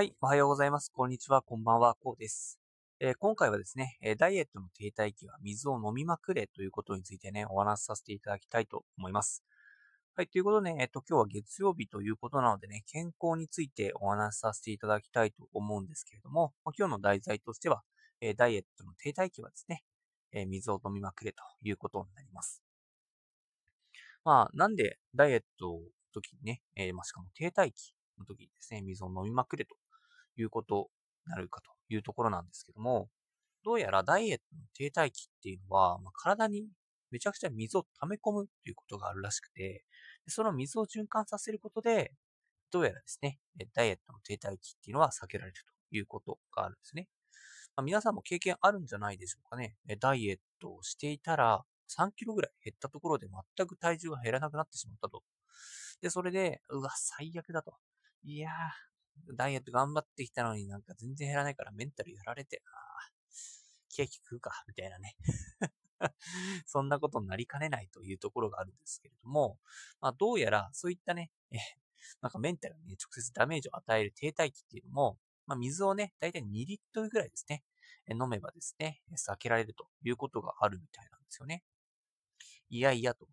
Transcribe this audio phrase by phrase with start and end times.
[0.00, 0.90] はい、おはようございます。
[0.90, 2.58] こんにちは、こんばんは、こうです。
[3.00, 9.44] えー今回はですね、えダイエットの停滞期は水を飲みまくれということについてね、お話しさせていただきたいと思います。
[10.16, 17.82] はい、ということでね、えっ、と、今日は月曜日ということなのでね、健康についてお話しさせていただきたいと思うんですけれども、今日の題材としては、
[18.22, 19.84] えダイエットの停滞期はですね、
[20.32, 22.62] え水を飲みまくれということになります。
[24.24, 25.80] まあ、なんでダイエットの
[26.14, 29.76] 時にね、えーまあ、しかも停滞期の時にですね、水を飲みまくれと
[30.40, 30.88] いうこと
[31.26, 33.08] になるかというところなんですけども、
[33.64, 36.66] どうやらダイエットの停滞期っていうのは、まあ、体に
[37.10, 39.84] めちゃくちゃ水を溜め込むということがあるらしくて、
[40.28, 42.12] その水を循環させることで、
[42.72, 43.38] どうやらですね、
[43.74, 45.56] ダイエットの停滞期っていうのは避けられる
[45.90, 47.08] ということがあるんですね。
[47.76, 49.76] まあ、皆さんも経験あるんじゃないでしょうかね。
[49.98, 53.26] ダイエットをしていたら、3キロぐらい減ったところで
[53.56, 55.22] 全く体重が減らなくなってしまったと。
[56.00, 57.74] で、それで、うわ、最悪だと。
[58.22, 58.52] いやー、
[59.34, 65.16] ダイエット頑張ってきたのになんか全然減らないからメンタルやられて、あーケーキ食うか、みたいなね。
[66.66, 69.58] そんなことになりかねないというところがあるんですけれども、
[70.00, 71.58] まあ、どうやらそういったね、え
[72.22, 77.64] なんかメンタルに、ね、直接ダメージを与える停滞期っていうのも、まあ、水をね、だいたい2リットルぐらいですね、
[78.08, 81.62] 飲めばですね、避けられるということがあるみたいなんですよね。
[82.70, 83.26] いやいやと。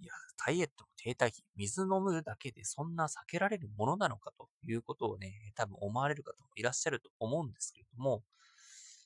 [0.00, 0.12] いや、
[0.44, 8.22] ダイエット停滞期、水飲むだけでそんな避けられるものなのかということをね、多分思われる方もいらっしゃると思うんですけれども、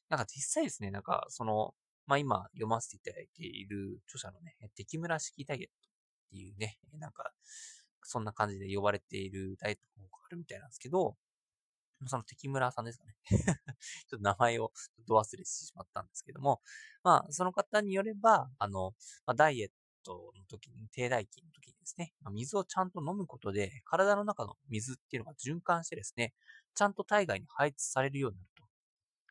[0.09, 1.73] なんか実際ですね、なんかその、
[2.06, 5.73] まあ今読ませていただいている著者のね、敵村式ダイエット
[6.27, 7.33] っていうね、なんか、
[8.03, 11.17] そんな感じで呼ばれているダイエット法があるみたいなんですけど、
[12.06, 13.14] その敵村さんですかね。
[14.11, 14.73] ちょっと名前を
[15.06, 16.61] ど忘れしてしまったんですけども、
[17.03, 18.95] まあ、その方によれば、あの、
[19.27, 19.70] まあ、ダイエッ
[20.05, 26.34] トの時に、低代期の時にですね、水をちゃんと飲むことで、体の中の水っていうのが循環してですね、
[26.74, 28.64] ちゃんと体外に排出されるようになると。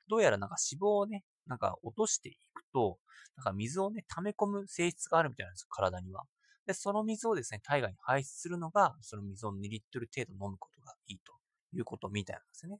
[0.07, 2.99] どうやらなんか脂肪をね、なんか落としていくと、
[3.37, 6.23] なんか水をね、溜め込む性質があるみたいなんですよ、体には。
[6.65, 11.33] で、その水をですね、体外に排出するのが、その水を2リットル程度飲むことがいいと
[11.75, 12.79] いうことみたいなんですね。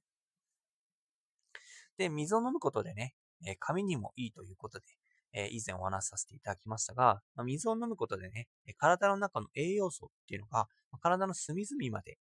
[1.97, 4.85] で、水を飲むことでね、えー髪にもいいということで、
[5.33, 12.17] えー以前お話しさせていただきましたが、まあ水を飲むことでね、体の中の栄養素っていうのが、まあ体の隅々まで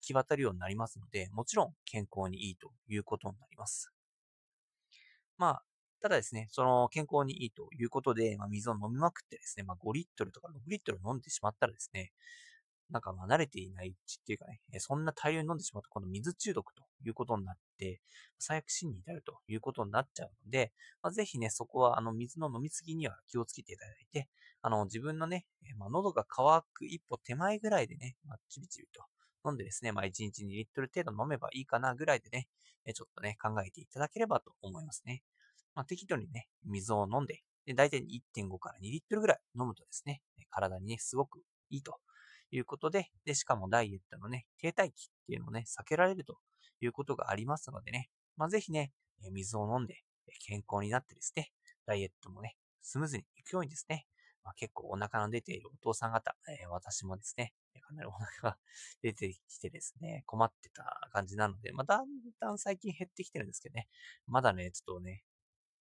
[0.00, 3.92] 行き渡るようになりますので、もちろん健康にいいということになります。
[5.38, 5.62] まあ、
[6.00, 12.12] ただですね、その健康にいいということで、まあ、水を飲みまくってですね、まあ、5リットルとか6リットル飲んでしまったらですね、
[12.90, 18.00] なんかま慣れていないうちっていうかね、そんな大量に飲んでしまうと、この水中毒ということになって、
[18.38, 20.72] 最悪死に至るということになっちゃうので、
[21.02, 24.28] まあ、ぜひね、そこはあの水の飲みすぎには気をつけていただいて、
[24.62, 25.46] あの自分のね、
[25.78, 29.02] まあ、喉が渇く一歩手前ぐらいでね、まあ、ちびちびと
[29.46, 32.48] 飲んでですね、まあ、1日2リットル程度飲めばいいかなぐらいでね、
[32.92, 35.22] ちょっとね、考えていただければと思いますね。
[35.74, 38.04] まあ、適度にね、水を飲んで、で、大体
[38.36, 41.40] 1.5から2リットルぐらい飲むとですね、体にね、すごく
[41.70, 41.96] いいと
[42.50, 46.38] いうことで、で、しかもダイエットのね、停滞期っていうのをね、避けられると
[46.80, 48.92] いうことがありますのでね、まあ、ぜひね、
[49.30, 50.02] 水を飲んで、
[50.46, 51.50] 健康になってですね、
[51.86, 54.06] ダイエットもね、スムーズにいくようにですね、
[54.42, 58.58] まあ、結構お腹の出ているお父さん方、えー私もですね、かなりお腹が
[59.02, 62.06] 出てきてですね、困ってた感じなので、まあ、だん
[62.40, 63.88] だん最近減ってきてるんですけどね、
[64.26, 65.24] まだね、ちょっとね、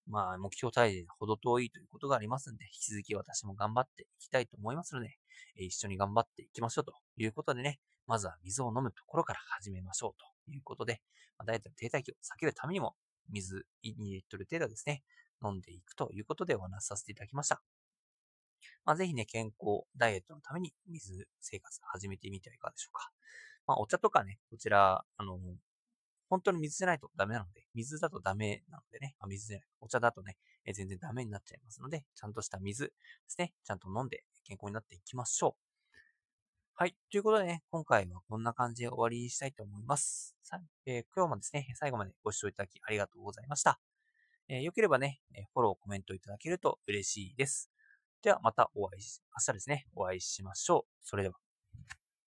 [0.08, 5.18] まあ、目標体重ほど遠いということがありますんで、引き続き私も頑張っていきたいと思いますので、
[5.56, 11.02] 一緒に頑張っていきましょうということでね、まずは水を飲むところから始めましょうということで、
[11.38, 12.96] ま、ダイエットの停滞期を避けるためにも、
[13.30, 15.04] 水2リットル程度ですね、
[15.44, 17.62] 飲んでいくということでお話しさせていただきました。
[18.86, 23.12] まあ、ぜひね、健康、ダイエットのために水生活始めてみてはいかがでしょうか。
[23.68, 25.40] まあ、お茶とかね、こちら、あの、
[26.30, 32.92] 本当に水じゃないとダメなので、水だとダメなのでね、まあ、水じゃない、お茶だとね、え全然ダメになっちゃいますので、ちゃんとした水で
[33.28, 35.74] すね、ちゃんと飲んで健康になっていきましょう。
[36.76, 36.96] はい。
[37.12, 40.36] ということでね、今回はこんな感じで終わりにしたいと思います。
[40.42, 43.80] さえー今日もですね、最後までご視聴いただきありがとうございました。
[44.48, 47.70] えーよければね、えフォロー、コメントいただけると嬉しいです。
[48.24, 50.92] ではまたお会いし、明日ですね、お会いしましょう。
[51.04, 51.53] それでは。